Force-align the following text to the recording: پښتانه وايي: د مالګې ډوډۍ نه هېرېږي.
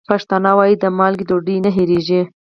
پښتانه 0.09 0.51
وايي: 0.57 0.75
د 0.83 0.85
مالګې 0.97 1.25
ډوډۍ 1.29 1.57
نه 1.65 1.69
هېرېږي. 1.77 2.21